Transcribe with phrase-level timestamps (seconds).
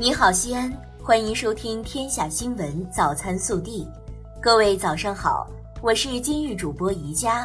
[0.00, 3.84] 你好，西安，欢迎收听《天下新闻早餐速递》。
[4.40, 5.44] 各位早上好，
[5.82, 7.44] 我是今日主播宜佳。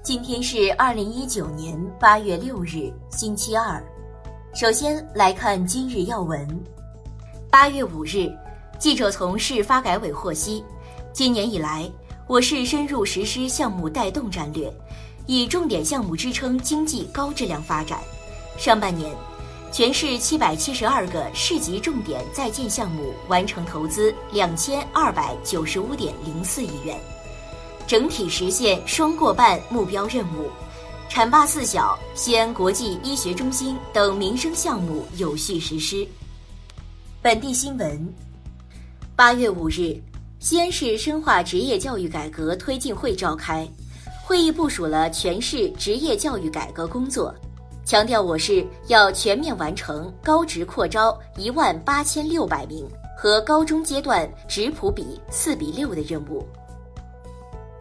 [0.00, 3.82] 今天是二零一九年八月六日，星期二。
[4.54, 6.48] 首先来看今日要闻。
[7.50, 8.32] 八月五日，
[8.78, 10.64] 记者从市发改委获悉，
[11.12, 11.90] 今年以来，
[12.28, 14.72] 我市深入实施项目带动战略，
[15.26, 17.98] 以重点项目支撑经济高质量发展。
[18.56, 19.12] 上半年，
[19.74, 26.96] 全市七百七十二个市级重点在建项目完成投资两千二百九十五点零四亿元，
[27.84, 30.48] 整体实现双过半目标任务。
[31.10, 36.06] 浐灞四小、西安国际医学中心等民生项目有序实施。
[37.20, 38.14] 本地新闻：
[39.16, 40.00] 八月五日，
[40.38, 43.68] 西安市深化职业教育改革推进会召开，
[44.22, 47.34] 会议部署了全市职业教育改革工作。
[47.84, 56.46] 强调我市要全面完成高职扩招一万八千六百名和高中阶段职普比四比六的任务。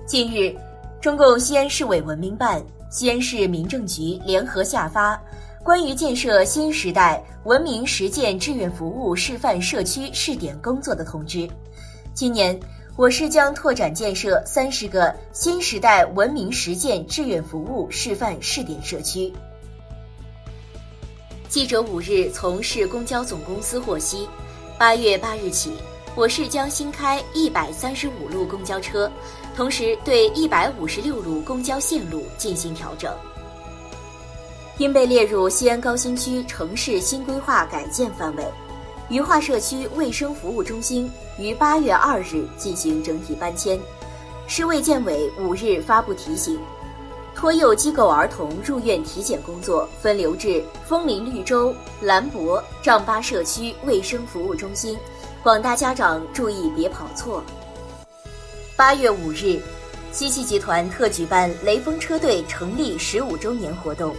[0.06, 0.54] 近日，
[1.02, 5.16] 中共西安市委文明办、西安市民政局联合下发
[5.64, 11.40] 《关于建设新时代文明实践志愿服务示范社区试点工作的通知》，
[12.14, 12.60] 今年
[12.98, 19.34] 我市将拓展建设三十个新时代文明实践志愿服务示范试点社区。
[21.54, 24.28] 记者五日从市公交总公司获悉，
[24.76, 25.74] 八月八日起，
[26.16, 29.08] 我市将新开一百三十五路公交车，
[29.56, 33.16] 同时对一百五十六路公交线路进行调整。
[34.80, 38.44] 因被列入西安高新区城市新规划改建范围，
[39.10, 41.08] 余化社区卫生服务中心
[41.38, 43.80] 于八月二日进行整体搬迁。
[44.48, 46.60] 市卫健委五日发布提醒。
[47.36, 54.98] 托幼机构儿童入院体检工作分流至枫林绿洲、兰博、丈八社区卫生服务中心，
[55.42, 57.44] 广大家长注意别跑错。
[58.76, 59.60] 八月五日，
[60.12, 64.16] 西汽集团特举办雷锋车队成立十五周年活动。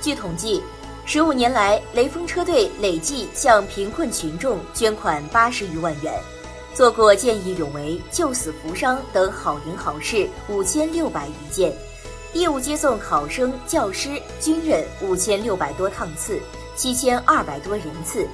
[0.00, 0.62] 据统计，
[1.04, 6.14] 十五年来，雷锋车队累计向贫困群众捐款八十余万元，
[6.74, 11.72] 做过见义勇为、救死扶伤等好人好事五千六百余件。
[12.32, 16.40] 义务接送考生、教师、军人五千六百多趟次，
[16.74, 18.26] 七千二百多人次。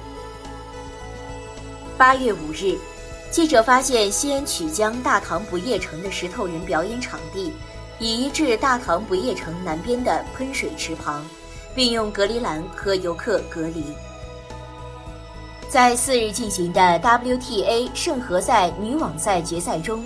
[1.97, 2.77] 八月五日，
[3.29, 7.53] 记者发现西安曲江大唐不夜城的石头人表演场地
[7.99, 11.25] 已移至大唐不夜城南边的喷水池旁，
[11.75, 13.83] 并用隔离栏和游客隔离。
[15.67, 20.03] 在四日进行的 WTA 圣何塞女网赛决赛中。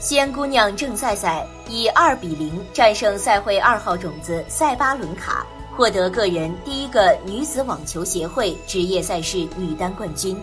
[0.00, 5.46] 西安姑娘郑赛赛以二比零战胜赛会二号种子塞巴伦卡，
[5.76, 10.34] 获得个人第一个女子网球协会职业赛事女单冠军。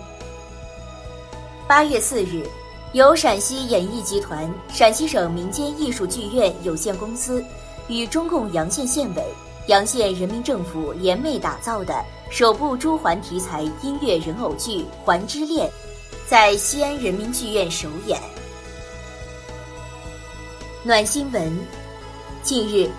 [1.68, 2.48] 八月四日，
[2.94, 7.44] 由陕西演艺集团陕西省民间艺术剧院有限公司
[7.88, 9.24] 与中共洋县县委、
[9.66, 15.68] 洋县人民政府联袂打造的首部朱鹮题材音乐人偶剧《环之恋》，
[16.30, 18.22] 在西安人民剧院首演。
[20.88, 21.52] 暖新闻，
[22.42, 22.90] 近日，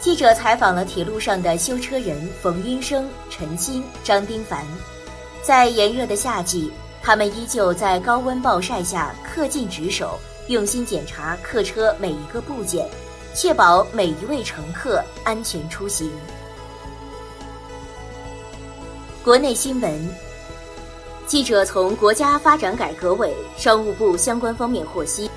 [0.00, 4.66] 记者采访了铁路上的修车人冯云生、陈鑫、张丁凡。
[5.42, 6.70] 在炎热的夏季，
[7.02, 12.86] 他们依旧在高温暴晒下恪尽职守，用心检查客车每一个部件，
[13.34, 16.10] 确保每一位乘客安全出行。
[19.24, 20.10] 国内新闻，
[21.26, 25.30] 记者从国家发展改革委、商务部相关方面获悉。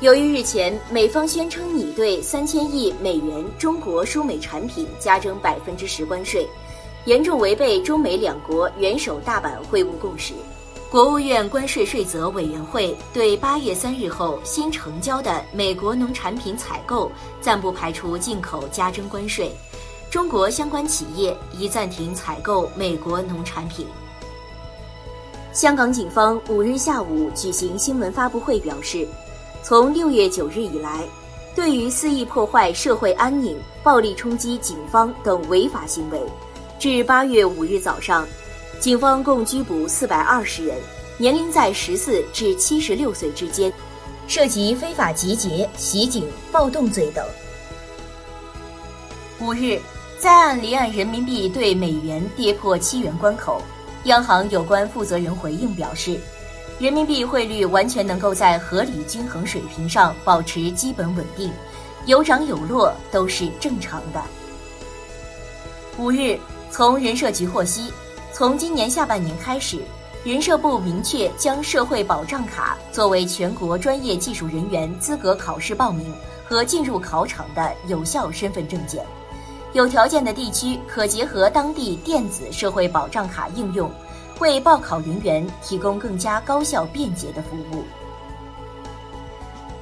[0.00, 6.46] 由于日前美方宣称拟对三千亿美元中国输美产品加征百分之十关税，
[7.06, 10.34] 严重违背中美两国元首大阪会晤共识，
[10.90, 19.50] 国务院关税税则委员会对八月三日后新成交的美国农产品采购暂不排除进口加征关税，
[20.10, 23.86] 中国相关企业已暂停采购美国农产品。
[25.54, 29.08] 香港警方五日下午举行新闻发布会表示。
[29.66, 31.04] 从六月九日以来，
[31.52, 36.22] 对于肆意破坏社会安宁、暴力冲击警方等违法行为，
[36.78, 38.24] 至八月五日早上，
[38.78, 40.76] 警方共拘捕四百二十人，
[41.18, 43.72] 年龄在十四至七十六岁之间，
[44.28, 47.26] 涉及非法集结、袭警、暴动罪等。
[49.40, 49.80] 五日，
[50.20, 53.60] 在岸离岸人民币对美元跌破七元关口，
[54.04, 56.20] 央行有关负责人回应表示。
[56.78, 61.50] 人民币汇率完全能够在合理均衡水平上保持基本稳定，
[62.04, 64.22] 有涨有落都是正常的。
[65.96, 66.38] 五日，
[66.70, 67.90] 从人社局获悉，
[68.30, 69.80] 从今年下半年开始，
[70.22, 76.12] 人社部明确将社会保障卡作为全国专业技术人员资格考试报名
[76.44, 79.02] 和进入考场的有效身份证件。
[79.72, 83.90] 有条件的地区可结合当地电子社会保障卡应用，
[84.40, 87.84] 为报考人员提供更加高效便捷的服务。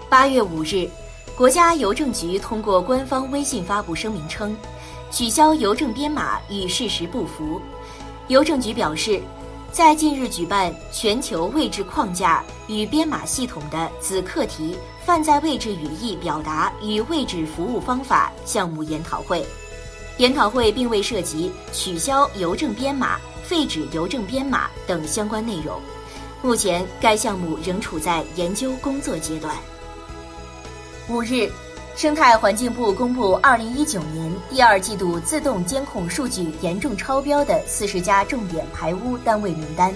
[0.08, 0.88] 八月五日，
[1.36, 4.56] 国家邮政局通过官方微信发布声明称，
[5.10, 7.60] 取消邮政编码与事实不符。
[8.28, 9.20] 邮政局表示。
[9.72, 19.44] 在近日举办全球位置框架与编码系统的子课题“泛在位置语义表达与位置服务方法”项目研讨会，
[20.18, 25.80] 研讨会并未涉及取消邮政编码、废止邮政编码等相关内容。
[26.42, 29.54] 目前，该项目仍处在研究工作阶段。
[31.08, 31.50] 五日。
[31.96, 39.94] 生态环境部公布二零一九年第二季度自动监控数据严重超标的四十家重点排污单位名单，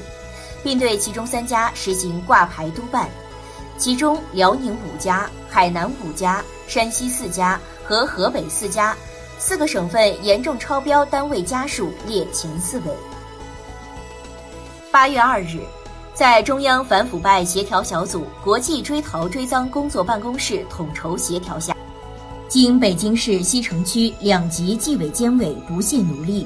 [0.62, 3.08] 并对其中三家实行挂牌督办，
[3.76, 8.96] 其中辽宁五家、海南五家、山西四家和河北四家，
[9.36, 12.92] 四个省份严重超标单位家数列前四位。
[14.90, 15.58] 八月二日。
[16.14, 21.76] 在中央反腐败协调小组国际追逃追赃工作办公室统筹协调下，
[22.49, 26.44] 经北京市西城区两级纪委监委不懈努力，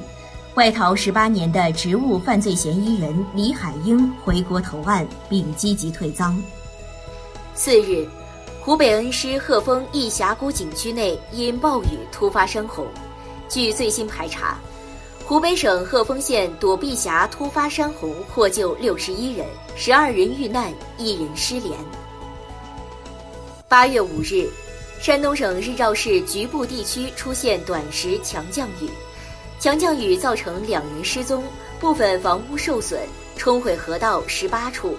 [0.53, 6.39] 外逃十八年的职务犯罪嫌疑人李海英回国投案并积极退赃。
[7.55, 8.07] 四日，
[8.61, 12.85] 湖北恩施鹤峰一峡谷景区内因暴雨突发山洪，
[13.49, 14.55] 据最新排查。
[15.25, 21.71] 湖北省鹤峰县躲避峡突发山洪获救六十一人，十二人遇难，一人失联。
[23.69, 24.49] 八月五日，
[24.99, 28.89] 山东省日照市局部地区出现短时强降雨，
[29.59, 31.41] 强降雨造成两人失踪，
[31.79, 32.99] 部分房屋受损，
[33.37, 34.97] 冲毁河道十八处，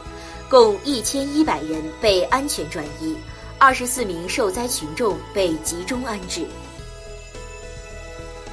[0.48, 3.14] 共一千一百人被安全转移，
[3.58, 6.46] 二十四名受灾群众被集中安置。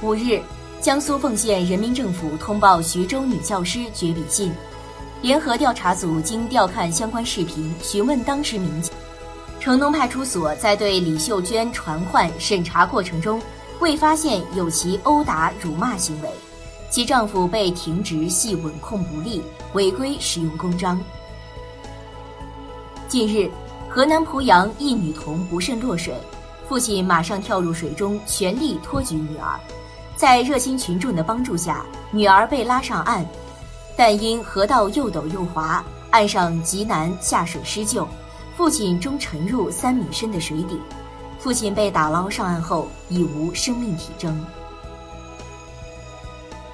[0.02, 0.38] 五日。
[0.82, 4.52] 江苏奉县人民政府通报徐州女教师绝笔信，
[5.20, 8.92] 联合调查组经调看相关视频，询问当时民警，
[9.60, 13.40] 城东派出所在对李秀娟传唤审查过程中，
[13.78, 16.28] 未发现有其殴打、辱骂行为，
[16.90, 19.40] 其丈夫被停职系稳控不力，
[19.74, 21.00] 违规使用公章。
[23.06, 23.48] 近日，
[23.88, 26.12] 河南濮阳一女童不慎落水，
[26.68, 29.60] 父亲马上跳入水中，全力托举女儿。
[30.22, 33.26] 在热心群众的帮助下，女儿被拉上岸，
[33.96, 38.06] 但因河道又陡又滑，岸上极难下水施救，
[38.56, 40.78] 父亲终沉入三米深的水底。
[41.40, 44.40] 父亲被打捞上岸后已无生命体征。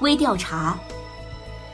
[0.00, 0.78] 微调查：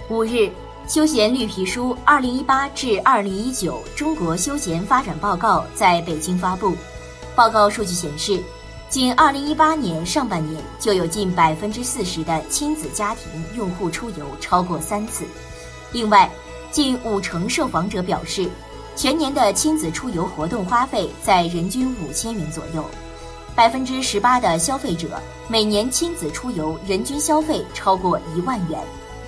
[0.08, 0.48] 五日，
[0.86, 6.76] 休闲绿皮书二零一八至二零一九中国休闲发展报告在北京发布，
[7.34, 8.40] 报告数据显示。
[8.94, 13.24] 仅2018年上半年，就有近百分之四十的亲子家庭
[13.56, 15.24] 用户出游超过三次。
[15.90, 16.30] 另外，
[16.70, 18.48] 近五成受访者表示，
[18.94, 22.84] 全年的亲子出游活动花费在人均五千元左右。
[23.56, 28.78] 百分之十八的消费者每年亲子出游人均消费超过一万元。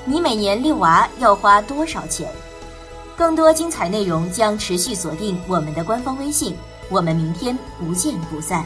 [0.05, 2.31] 你每年遛娃要花多少钱？
[3.17, 6.57] 更多精彩内容将持续锁定我们的官方微信。
[6.89, 8.65] 我们明天不见不散。